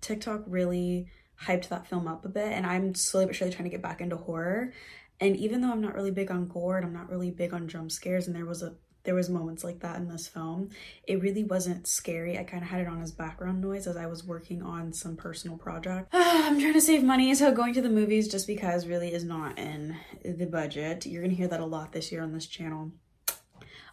TikTok 0.00 0.44
really 0.46 1.08
hyped 1.44 1.68
that 1.68 1.86
film 1.86 2.08
up 2.08 2.24
a 2.24 2.28
bit 2.28 2.52
and 2.52 2.66
I'm 2.66 2.94
slowly 2.94 3.26
but 3.26 3.36
surely 3.36 3.52
trying 3.52 3.64
to 3.64 3.70
get 3.70 3.82
back 3.82 4.00
into 4.00 4.16
horror. 4.16 4.72
And 5.20 5.36
even 5.36 5.60
though 5.60 5.70
I'm 5.70 5.80
not 5.80 5.94
really 5.94 6.10
big 6.10 6.30
on 6.30 6.48
gore 6.48 6.76
and 6.76 6.86
I'm 6.86 6.92
not 6.92 7.10
really 7.10 7.30
big 7.30 7.52
on 7.52 7.68
jump 7.68 7.90
scares 7.90 8.26
and 8.26 8.34
there 8.34 8.46
was 8.46 8.62
a 8.62 8.74
there 9.04 9.14
was 9.14 9.30
moments 9.30 9.64
like 9.64 9.80
that 9.80 9.96
in 9.96 10.08
this 10.08 10.28
film, 10.28 10.70
it 11.06 11.20
really 11.20 11.44
wasn't 11.44 11.86
scary. 11.86 12.38
I 12.38 12.44
kind 12.44 12.62
of 12.62 12.68
had 12.68 12.80
it 12.80 12.88
on 12.88 13.00
as 13.00 13.12
background 13.12 13.60
noise 13.60 13.86
as 13.86 13.96
I 13.96 14.06
was 14.06 14.24
working 14.24 14.62
on 14.62 14.92
some 14.92 15.16
personal 15.16 15.56
project. 15.56 16.08
I'm 16.12 16.60
trying 16.60 16.74
to 16.74 16.80
save 16.80 17.02
money, 17.02 17.34
so 17.34 17.52
going 17.52 17.74
to 17.74 17.82
the 17.82 17.88
movies 17.88 18.28
just 18.28 18.46
because 18.46 18.86
really 18.86 19.12
is 19.12 19.24
not 19.24 19.58
in 19.58 19.96
the 20.24 20.46
budget. 20.46 21.06
You're 21.06 21.22
gonna 21.22 21.34
hear 21.34 21.48
that 21.48 21.60
a 21.60 21.66
lot 21.66 21.92
this 21.92 22.12
year 22.12 22.22
on 22.22 22.32
this 22.32 22.46
channel. 22.46 22.92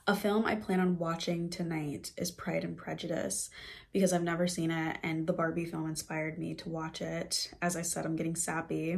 A 0.07 0.15
film 0.15 0.45
I 0.45 0.55
plan 0.55 0.79
on 0.79 0.99
watching 0.99 1.49
tonight 1.49 2.11
is 2.15 2.29
Pride 2.29 2.63
and 2.63 2.77
Prejudice 2.77 3.49
because 3.91 4.13
I've 4.13 4.21
never 4.21 4.45
seen 4.47 4.69
it 4.69 4.97
and 5.01 5.25
the 5.25 5.33
Barbie 5.33 5.65
film 5.65 5.89
inspired 5.89 6.37
me 6.37 6.53
to 6.55 6.69
watch 6.69 7.01
it. 7.01 7.51
As 7.59 7.75
I 7.75 7.81
said, 7.81 8.05
I'm 8.05 8.15
getting 8.15 8.35
sappy. 8.35 8.97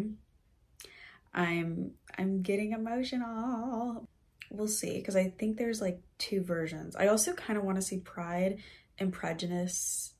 I'm 1.34 1.92
I'm 2.18 2.42
getting 2.42 2.74
emotional. 2.74 4.10
We'll 4.50 4.68
see 4.68 4.98
because 4.98 5.16
I 5.16 5.30
think 5.30 5.58
there's 5.58 5.82
like 5.82 6.00
two 6.18 6.42
versions. 6.42 6.96
I 6.96 7.08
also 7.08 7.34
kind 7.34 7.58
of 7.58 7.66
want 7.66 7.78
to 7.78 7.82
see 7.82 8.00
Pride 8.00 8.60
and 8.98 9.12
Prejudice 9.12 10.14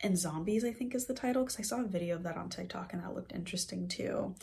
and 0.00 0.18
Zombies, 0.18 0.64
I 0.64 0.72
think 0.72 0.94
is 0.94 1.06
the 1.06 1.14
title, 1.14 1.44
because 1.44 1.58
I 1.58 1.62
saw 1.62 1.80
a 1.80 1.86
video 1.86 2.16
of 2.16 2.24
that 2.24 2.36
on 2.36 2.48
TikTok 2.48 2.92
and 2.92 3.02
that 3.02 3.14
looked 3.14 3.32
interesting 3.32 3.88
too. 3.88 4.34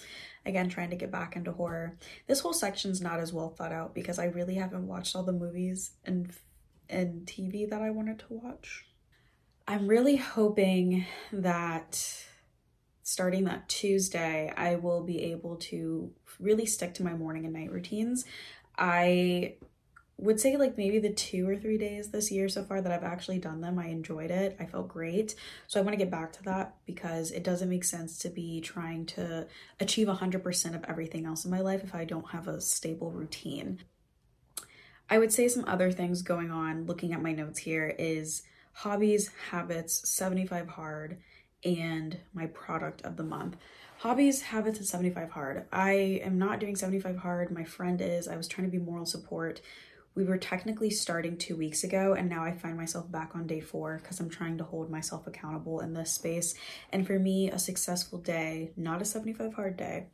Again, 0.46 0.70
trying 0.70 0.90
to 0.90 0.96
get 0.96 1.12
back 1.12 1.36
into 1.36 1.52
horror. 1.52 1.98
This 2.28 2.40
whole 2.40 2.54
section's 2.54 3.02
not 3.02 3.20
as 3.20 3.34
well 3.34 3.50
thought 3.50 3.74
out 3.74 3.94
because 3.94 4.20
I 4.20 4.26
really 4.26 4.56
haven't 4.56 4.88
watched 4.88 5.16
all 5.16 5.24
the 5.24 5.32
movies 5.34 5.92
and 6.06 6.32
and 6.90 7.28
TV 7.28 7.70
that 7.70 7.82
I 7.82 7.92
wanted 7.92 8.20
to 8.20 8.26
watch. 8.30 8.86
I'm 9.68 9.88
really 9.88 10.16
hoping 10.16 11.06
that 11.32 12.26
starting 13.04 13.44
that 13.44 13.68
Tuesday, 13.68 14.52
I 14.56 14.76
will 14.76 15.04
be 15.04 15.32
able 15.32 15.58
to 15.58 16.12
really 16.40 16.66
stick 16.66 16.94
to 16.96 17.04
my 17.04 17.14
morning 17.14 17.46
and 17.46 17.54
night 17.54 17.72
routines. 17.72 18.26
I 18.80 19.56
would 20.18 20.40
say 20.40 20.58
like 20.58 20.78
maybe 20.78 21.00
the 21.00 21.14
two 21.14 21.48
or 21.48 21.56
three 21.56 21.78
days 21.78 22.10
this 22.10 22.32
year 22.32 22.50
so 22.50 22.64
far 22.64 22.82
that 22.82 22.92
I've 22.92 23.04
actually 23.04 23.40
done 23.40 23.62
them, 23.62 23.80
I 23.80 23.88
enjoyed 23.88 24.32
it. 24.32 24.56
I 24.60 24.66
felt 24.66 24.88
great. 24.88 25.36
So 25.68 25.80
I 25.80 25.84
want 25.84 25.94
to 25.94 26.04
get 26.04 26.12
back 26.12 26.34
to 26.34 26.44
that 26.44 26.76
because 26.86 27.32
it 27.32 27.44
doesn't 27.44 27.70
make 27.70 27.84
sense 27.84 28.18
to 28.20 28.30
be 28.30 28.60
trying 28.60 29.06
to 29.08 29.48
achieve 29.80 30.08
100% 30.08 30.76
of 30.76 30.84
everything 30.86 31.26
else 31.26 31.46
in 31.46 31.52
my 31.52 31.62
life 31.62 31.84
if 31.84 31.96
I 31.96 32.06
don't 32.06 32.32
have 32.32 32.48
a 32.48 32.60
stable 32.60 33.12
routine. 33.12 33.80
I 35.10 35.18
would 35.18 35.32
say 35.32 35.48
some 35.48 35.66
other 35.68 35.92
things 35.92 36.22
going 36.22 36.52
on 36.52 36.86
looking 36.86 37.14
at 37.14 37.22
my 37.22 37.32
notes 37.32 37.60
here 37.60 37.96
is 37.98 38.44
hobbies, 38.74 39.32
habits, 39.52 40.08
75 40.10 40.68
hard, 40.68 41.18
and 41.64 42.18
my 42.34 42.46
product 42.48 43.02
of 43.04 43.18
the 43.18 43.24
month. 43.24 43.58
Hobbies, 44.00 44.42
habits, 44.42 44.80
and 44.80 44.88
75 44.88 45.32
hard. 45.32 45.66
I 45.72 46.22
am 46.24 46.38
not 46.38 46.60
doing 46.60 46.76
75 46.76 47.18
hard. 47.18 47.52
My 47.52 47.64
friend 47.64 48.02
is. 48.02 48.28
I 48.28 48.38
was 48.38 48.48
trying 48.48 48.66
to 48.66 48.72
be 48.72 48.84
moral 48.84 49.06
support 49.06 49.62
we 50.16 50.26
were 50.26 50.38
technically 50.38 50.90
starting 50.90 51.38
two 51.38 51.56
weeks 51.56 51.84
ago, 51.84 52.14
and 52.14 52.28
now 52.28 52.44
I 52.44 52.52
find 52.52 52.76
myself 52.76 53.10
back 53.10 53.32
on 53.36 53.48
day 53.48 53.62
four 53.62 54.00
because 54.02 54.20
I'm 54.20 54.30
trying 54.30 54.58
to 54.58 54.64
hold 54.64 54.90
myself 54.90 55.28
accountable 55.28 55.80
in 55.80 55.94
this 55.94 56.12
space. 56.12 56.56
And 56.92 57.08
for 57.08 57.18
me, 57.18 57.50
a 57.50 57.58
successful 57.58 58.20
day, 58.20 58.74
not 58.76 59.02
a 59.02 59.06
75 59.06 59.54
hard 59.54 59.78
day, 59.78 60.08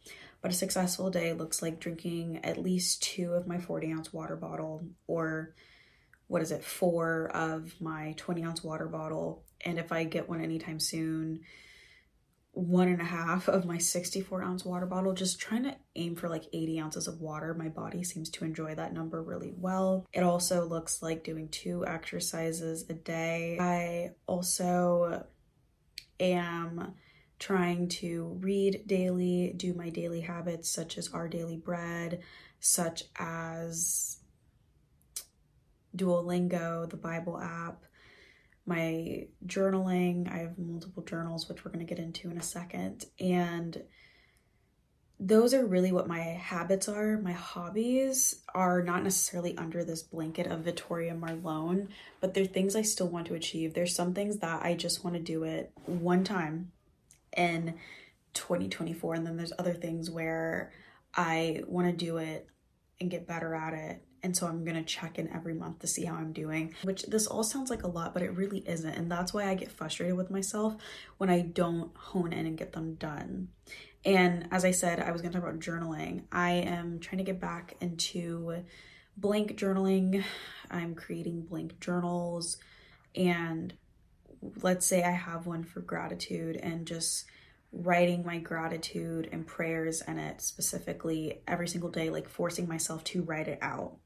but 0.44 0.52
a 0.52 0.54
successful 0.54 1.10
day 1.10 1.34
looks 1.34 1.62
like 1.62 1.80
drinking 1.80 2.42
at 2.44 2.62
least 2.62 3.02
two 3.02 3.34
of 3.34 3.48
my 3.48 3.58
40 3.58 3.92
ounce 3.94 4.14
water 4.14 4.36
bottle 4.36 4.86
or 5.08 5.56
what 6.28 6.42
is 6.42 6.52
it, 6.52 6.64
four 6.64 7.32
of 7.34 7.74
my 7.80 8.14
20 8.18 8.44
ounce 8.44 8.64
water 8.64 8.88
bottle. 8.88 9.44
And 9.62 9.80
if 9.80 9.92
I 9.92 10.04
get 10.04 10.30
one 10.30 10.42
anytime 10.42 10.80
soon, 10.80 11.42
one 12.56 12.88
and 12.88 13.02
a 13.02 13.06
half 13.06 13.50
of 13.50 13.66
my 13.66 13.78
64 13.78 14.42
ounce 14.42 14.64
water 14.64 14.86
bottle, 14.86 15.14
just 15.14 15.40
trying 15.40 15.64
to 15.64 15.76
aim 15.96 16.16
for 16.16 16.30
like 16.30 16.46
80 16.54 16.80
ounces 16.80 17.08
of 17.08 17.20
water. 17.20 17.54
My 17.54 17.68
body 17.68 18.02
seems 18.04 18.30
to 18.32 18.46
enjoy 18.46 18.76
that 18.76 18.94
number 18.94 19.22
really 19.22 19.54
well. 19.58 20.06
It 20.14 20.24
also 20.24 20.66
looks 20.66 21.02
like 21.02 21.24
doing 21.24 21.50
two 21.50 21.86
exercises 21.86 22.86
a 22.90 22.94
day. 22.94 23.58
I 23.60 24.12
also 24.26 25.26
am 26.20 26.94
trying 27.40 27.90
to 27.90 28.38
read 28.40 28.84
daily, 28.88 29.54
do 29.58 29.74
my 29.74 29.90
daily 29.90 30.22
habits 30.22 30.70
such 30.70 30.98
as 30.98 31.10
our 31.12 31.28
daily 31.28 31.58
bread, 31.58 32.22
such 32.62 33.04
as 33.20 34.20
Duolingo, 35.96 36.90
the 36.90 36.98
Bible 36.98 37.40
app, 37.40 37.85
my 38.66 39.28
journaling. 39.46 40.32
I 40.32 40.40
have 40.40 40.58
multiple 40.58 41.04
journals, 41.04 41.48
which 41.48 41.64
we're 41.64 41.72
going 41.72 41.86
to 41.86 41.90
get 41.94 42.04
into 42.04 42.30
in 42.30 42.38
a 42.38 42.44
second. 42.44 43.06
And 43.20 43.84
those 45.20 45.54
are 45.54 45.66
really 45.66 45.92
what 45.92 46.08
my 46.08 46.20
habits 46.20 46.90
are. 46.90 47.18
My 47.18 47.32
hobbies 47.32 48.44
are 48.54 48.82
not 48.82 49.04
necessarily 49.04 49.58
under 49.58 49.84
this 49.84 50.04
blanket 50.04 50.48
of 50.48 50.62
Vittoria 50.62 51.14
Marlone, 51.14 51.88
but 52.20 52.34
they're 52.34 52.46
things 52.46 52.76
I 52.76 52.82
still 52.82 53.08
want 53.08 53.28
to 53.28 53.36
achieve. 53.36 53.74
There's 53.74 53.96
some 53.96 54.14
things 54.14 54.40
that 54.40 54.64
I 54.64 54.74
just 54.74 55.04
want 55.04 55.16
to 55.16 55.22
do 55.22 55.44
it 55.44 55.72
one 55.86 56.24
time 56.24 56.72
in 57.36 57.76
2024. 58.34 59.16
And 59.16 59.26
then 59.26 59.38
there's 59.38 59.54
other 59.58 59.74
things 59.74 60.10
where 60.10 60.74
I 61.16 61.62
want 61.66 61.88
to 61.88 62.06
do 62.06 62.18
it 62.18 62.48
and 63.00 63.10
get 63.10 63.28
better 63.28 63.56
at 63.56 63.74
it 63.74 64.04
and 64.26 64.36
so 64.36 64.48
I'm 64.48 64.66
gonna 64.66 64.84
check 64.84 65.20
in 65.20 65.32
every 65.32 65.54
month 65.54 65.80
to 65.80 65.88
see 65.88 66.04
how 66.04 66.16
I'm 66.16 66.34
doing, 66.34 66.74
which 66.82 67.04
this 67.04 67.28
all 67.28 67.44
sounds 67.44 67.70
like 67.70 67.84
a 67.84 67.88
lot, 67.88 68.12
but 68.12 68.24
it 68.24 68.36
really 68.36 68.68
isn't. 68.68 68.90
And 68.90 69.10
that's 69.10 69.36
why 69.36 69.48
I 69.48 69.54
get 69.54 69.72
frustrated 69.72 70.18
with 70.18 70.32
myself 70.32 70.76
when 71.20 71.30
I 71.30 71.42
don't 71.42 71.96
hone 71.96 72.34
in 72.34 72.48
and 72.48 72.58
get 72.58 72.74
them 72.74 72.96
done. 72.96 73.50
And 74.04 74.48
as 74.50 74.66
I 74.66 74.72
said, 74.72 75.00
I 75.00 75.12
was 75.12 75.22
to 75.22 75.30
talk 75.30 75.48
about 75.48 75.60
journaling. 75.60 76.24
I 76.32 76.54
am 76.54 77.00
trying 77.00 77.20
to 77.20 77.24
get 77.24 77.40
back 77.40 77.76
into 77.82 78.64
blank 79.16 79.58
journaling. 79.58 80.24
I'm 80.72 80.96
creating 80.96 81.44
blank 81.44 81.80
journals. 81.80 82.58
And 83.16 83.76
let's 84.64 84.88
say 84.88 85.04
I 85.04 85.12
have 85.12 85.46
one 85.46 85.64
for 85.64 85.82
gratitude 85.82 86.56
and 86.56 86.88
just 86.88 87.26
writing 87.72 88.26
my 88.26 88.40
gratitude 88.40 89.30
and 89.32 89.46
prayers 89.46 90.02
in 90.02 90.18
it 90.18 90.42
specifically 90.42 91.42
every 91.48 91.68
single 91.68 91.92
day, 91.92 92.10
like 92.10 92.28
forcing 92.28 92.68
myself 92.68 93.04
to 93.04 93.22
write 93.22 93.48
it 93.48 93.60
out. 93.62 93.98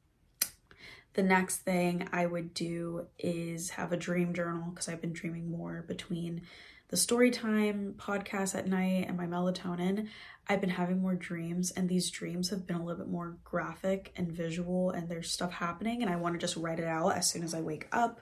The 1.19 1.25
next 1.25 1.63
thing 1.63 2.07
I 2.13 2.25
would 2.25 2.53
do 2.53 3.07
is 3.17 3.71
have 3.71 3.91
a 3.91 3.97
dream 3.97 4.33
journal 4.33 4.69
because 4.69 4.87
I've 4.87 5.01
been 5.01 5.11
dreaming 5.11 5.51
more 5.51 5.83
between 5.85 6.43
the 6.87 6.95
story 6.95 7.29
time 7.29 7.95
podcast 7.97 8.55
at 8.55 8.69
night 8.69 9.03
and 9.05 9.17
my 9.17 9.25
melatonin. 9.25 10.07
I've 10.47 10.61
been 10.61 10.69
having 10.69 11.01
more 11.01 11.15
dreams, 11.15 11.71
and 11.71 11.89
these 11.89 12.09
dreams 12.09 12.51
have 12.51 12.65
been 12.65 12.77
a 12.77 12.85
little 12.85 13.03
bit 13.03 13.11
more 13.11 13.35
graphic 13.43 14.13
and 14.15 14.31
visual, 14.31 14.91
and 14.91 15.09
there's 15.09 15.29
stuff 15.29 15.51
happening, 15.51 16.01
and 16.01 16.09
I 16.09 16.15
want 16.15 16.35
to 16.35 16.39
just 16.39 16.55
write 16.55 16.79
it 16.79 16.87
out 16.87 17.17
as 17.17 17.29
soon 17.29 17.43
as 17.43 17.53
I 17.53 17.59
wake 17.59 17.89
up. 17.91 18.21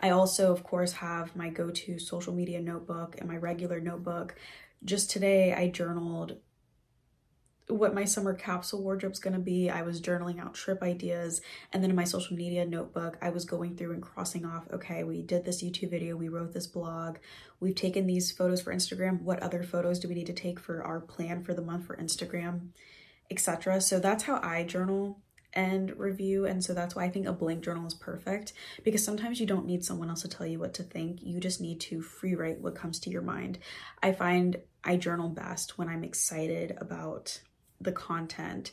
I 0.00 0.10
also, 0.10 0.52
of 0.52 0.62
course, 0.62 0.92
have 0.92 1.34
my 1.34 1.48
go 1.48 1.70
to 1.70 1.98
social 1.98 2.32
media 2.32 2.60
notebook 2.60 3.16
and 3.18 3.28
my 3.28 3.38
regular 3.38 3.80
notebook. 3.80 4.36
Just 4.84 5.10
today, 5.10 5.52
I 5.52 5.66
journaled 5.66 6.36
what 7.68 7.94
my 7.94 8.04
summer 8.04 8.34
capsule 8.34 8.82
wardrobe's 8.82 9.18
to 9.20 9.38
be. 9.38 9.70
I 9.70 9.82
was 9.82 10.00
journaling 10.00 10.38
out 10.38 10.54
trip 10.54 10.82
ideas. 10.82 11.40
And 11.72 11.82
then 11.82 11.90
in 11.90 11.96
my 11.96 12.04
social 12.04 12.36
media 12.36 12.66
notebook, 12.66 13.16
I 13.22 13.30
was 13.30 13.44
going 13.44 13.76
through 13.76 13.92
and 13.92 14.02
crossing 14.02 14.44
off 14.44 14.68
okay, 14.72 15.02
we 15.04 15.22
did 15.22 15.44
this 15.44 15.62
YouTube 15.62 15.90
video, 15.90 16.16
we 16.16 16.28
wrote 16.28 16.52
this 16.52 16.66
blog, 16.66 17.18
we've 17.60 17.74
taken 17.74 18.06
these 18.06 18.30
photos 18.30 18.60
for 18.60 18.74
Instagram. 18.74 19.22
What 19.22 19.42
other 19.42 19.62
photos 19.62 19.98
do 19.98 20.08
we 20.08 20.14
need 20.14 20.26
to 20.26 20.32
take 20.32 20.60
for 20.60 20.82
our 20.82 21.00
plan 21.00 21.42
for 21.42 21.54
the 21.54 21.62
month 21.62 21.86
for 21.86 21.96
Instagram, 21.96 22.68
etc. 23.30 23.80
So 23.80 23.98
that's 23.98 24.24
how 24.24 24.40
I 24.42 24.64
journal 24.64 25.20
and 25.54 25.96
review. 25.96 26.46
And 26.46 26.62
so 26.62 26.74
that's 26.74 26.94
why 26.94 27.04
I 27.04 27.10
think 27.10 27.26
a 27.26 27.32
blank 27.32 27.64
journal 27.64 27.86
is 27.86 27.94
perfect 27.94 28.52
because 28.82 29.04
sometimes 29.04 29.40
you 29.40 29.46
don't 29.46 29.66
need 29.66 29.84
someone 29.84 30.10
else 30.10 30.22
to 30.22 30.28
tell 30.28 30.46
you 30.46 30.58
what 30.58 30.74
to 30.74 30.82
think. 30.82 31.20
You 31.22 31.40
just 31.40 31.60
need 31.60 31.80
to 31.82 32.02
free 32.02 32.34
write 32.34 32.60
what 32.60 32.74
comes 32.74 32.98
to 33.00 33.10
your 33.10 33.22
mind. 33.22 33.58
I 34.02 34.12
find 34.12 34.58
I 34.82 34.96
journal 34.96 35.28
best 35.28 35.78
when 35.78 35.88
I'm 35.88 36.04
excited 36.04 36.76
about 36.78 37.40
the 37.80 37.92
content 37.92 38.72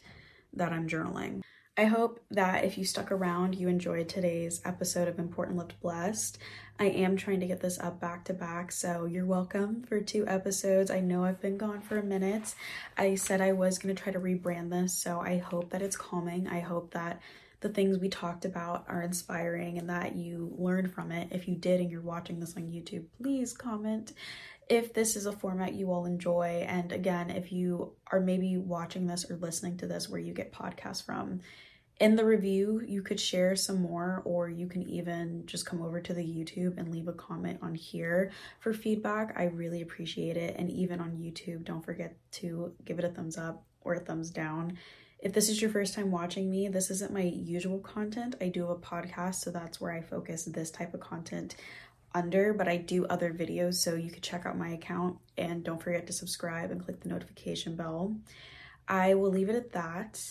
that 0.53 0.72
I'm 0.72 0.88
journaling. 0.88 1.41
I 1.77 1.86
hope 1.86 2.20
that 2.31 2.65
if 2.65 2.77
you 2.77 2.84
stuck 2.84 3.12
around, 3.12 3.55
you 3.55 3.70
enjoyed 3.70 4.10
today's 4.10 4.62
episode 4.65 5.08
of 5.08 5.17
Important 5.17 5.58
Loved 5.58 5.79
Blessed. 5.81 6.38
I 6.77 6.86
am 6.86 7.15
trying 7.15 7.39
to 7.39 7.48
get 7.48 7.62
this 7.62 7.79
up 7.79 8.00
back 8.01 8.25
to 8.25 8.34
back, 8.34 8.74
so 8.74 9.05
you're 9.05 9.25
welcome 9.25 9.84
for 9.84 10.01
two 10.01 10.27
episodes. 10.27 10.91
I 10.91 11.00
know 11.00 11.24
I've 11.24 11.41
been 11.41 11.58
gone 11.58 11.79
for 11.79 11.98
a 11.98 12.03
minute. 12.03 12.53
I 12.98 13.15
said 13.15 13.39
I 13.39 13.53
was 13.53 13.79
going 13.79 13.96
to 13.96 14.03
try 14.03 14.12
to 14.12 14.20
rebrand 14.20 14.70
this, 14.70 14.93
so 14.93 15.22
I 15.22 15.38
hope 15.38 15.70
that 15.70 15.81
it's 15.81 15.96
calming. 15.96 16.48
I 16.50 16.60
hope 16.60 16.91
that 16.91 17.22
the 17.62 17.70
things 17.70 17.98
we 17.98 18.10
talked 18.10 18.43
about 18.43 18.86
are 18.89 19.03
inspiring 19.03 19.77
and 19.77 19.89
that 19.89 20.15
you 20.15 20.53
learned 20.58 20.93
from 20.93 21.12
it. 21.12 21.29
If 21.31 21.48
you 21.48 21.55
did 21.55 21.79
and 21.79 21.89
you're 21.89 22.01
watching 22.01 22.39
this 22.39 22.58
on 22.58 22.63
YouTube, 22.63 23.05
please 23.22 23.53
comment 23.53 24.13
if 24.72 24.94
this 24.94 25.18
is 25.18 25.25
a 25.25 25.34
format 25.34 25.74
you 25.74 25.92
all 25.92 26.06
enjoy. 26.06 26.66
And 26.66 26.94
again, 26.94 27.30
if 27.30 27.51
you 27.51 27.92
are 28.10 28.22
maybe 28.22 28.56
watching 28.56 29.06
this 29.06 29.30
or 29.30 29.36
listening 29.36 29.75
to 29.80 29.86
this 29.86 30.08
where 30.08 30.22
you 30.22 30.34
get 30.34 30.54
podcasts 30.54 31.06
from, 31.06 31.42
in 32.00 32.16
the 32.16 32.24
review, 32.24 32.82
you 32.88 33.01
could 33.01 33.20
share 33.20 33.54
some 33.58 33.82
more, 33.82 34.22
or 34.24 34.50
you 34.50 34.68
can 34.68 34.82
even 34.84 35.46
just 35.46 35.66
come 35.66 35.82
over 35.82 36.00
to 36.00 36.13
the 36.13 36.24
YouTube 36.24 36.78
and 36.78 36.90
leave 36.90 37.10
a 37.10 37.13
comment 37.13 37.60
on 37.62 37.75
here 37.75 38.32
for 38.62 38.74
feedback. 38.74 39.34
I 39.36 39.48
really 39.48 39.82
appreciate 39.82 40.38
it. 40.38 40.55
And 40.57 40.72
even 40.72 41.01
on 41.01 41.18
YouTube, 41.18 41.66
don't 41.66 41.84
forget 41.84 42.16
to 42.40 42.74
give 42.86 42.98
it 42.98 43.05
a 43.05 43.10
thumbs 43.10 43.38
up 43.38 43.66
or 43.81 43.96
a 43.96 44.00
thumbs 44.00 44.29
down. 44.29 44.77
If 45.20 45.34
this 45.34 45.50
is 45.50 45.62
your 45.62 45.70
first 45.70 45.94
time 45.94 46.12
watching 46.12 46.50
me, 46.50 46.70
this 46.70 46.90
isn't 46.90 47.14
my 47.14 47.22
usual 47.22 47.79
content. 47.79 48.36
I 48.40 48.48
do 48.48 48.62
have 48.62 48.72
a 48.72 48.75
podcast, 48.77 49.36
so 49.36 49.51
that's 49.51 49.81
where 49.81 49.92
I 49.92 50.01
focus 50.01 50.46
this 50.46 50.72
type 50.72 50.94
of 50.94 51.01
content 51.01 51.55
under, 52.13 52.53
but 52.53 52.67
I 52.67 52.77
do 52.77 53.05
other 53.05 53.33
videos, 53.33 53.75
so 53.75 53.95
you 53.95 54.11
could 54.11 54.24
check 54.24 54.45
out 54.45 54.57
my 54.57 54.69
account 54.69 55.17
and 55.37 55.63
don't 55.63 55.81
forget 55.81 56.07
to 56.07 56.13
subscribe 56.13 56.71
and 56.71 56.83
click 56.83 57.01
the 57.01 57.09
notification 57.09 57.75
bell. 57.75 58.15
I 58.87 59.13
will 59.13 59.29
leave 59.29 59.50
it 59.50 59.55
at 59.55 59.71
that. 59.74 60.21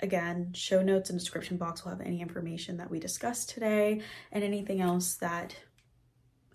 Again, 0.00 0.52
show 0.54 0.82
notes 0.82 1.10
and 1.10 1.18
description 1.18 1.56
box 1.56 1.84
will 1.84 1.92
have 1.92 2.00
any 2.00 2.20
information 2.20 2.76
that 2.78 2.90
we 2.90 2.98
discussed 2.98 3.50
today 3.50 4.02
and 4.32 4.42
anything 4.42 4.80
else 4.80 5.14
that 5.16 5.56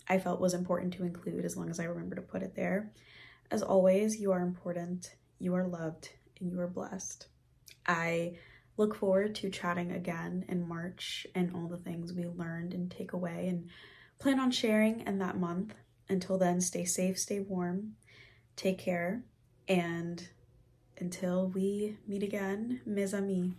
I 0.08 0.18
felt 0.18 0.40
was 0.40 0.54
important 0.54 0.94
to 0.94 1.04
include 1.04 1.44
as 1.44 1.56
long 1.56 1.70
as 1.70 1.80
I 1.80 1.84
remember 1.84 2.16
to 2.16 2.22
put 2.22 2.42
it 2.42 2.54
there. 2.54 2.92
As 3.50 3.62
always, 3.62 4.20
you 4.20 4.32
are 4.32 4.40
important, 4.40 5.14
you 5.38 5.54
are 5.54 5.66
loved, 5.66 6.10
and 6.40 6.50
you 6.50 6.60
are 6.60 6.66
blessed. 6.66 7.26
I 7.86 8.36
look 8.76 8.94
forward 8.94 9.34
to 9.36 9.50
chatting 9.50 9.92
again 9.92 10.44
in 10.48 10.68
March 10.68 11.26
and 11.34 11.54
all 11.54 11.66
the 11.68 11.78
things 11.78 12.12
we 12.12 12.26
learned 12.26 12.74
and 12.74 12.90
take 12.90 13.12
away 13.12 13.48
and 13.48 13.68
plan 14.18 14.40
on 14.40 14.50
sharing 14.50 15.00
in 15.06 15.18
that 15.18 15.38
month. 15.38 15.74
Until 16.08 16.38
then, 16.38 16.60
stay 16.60 16.84
safe, 16.84 17.18
stay 17.18 17.40
warm, 17.40 17.96
take 18.56 18.78
care, 18.78 19.22
and 19.68 20.28
until 20.98 21.48
we 21.48 21.96
meet 22.06 22.22
again, 22.22 22.80
mes 22.86 23.12
amis. 23.14 23.52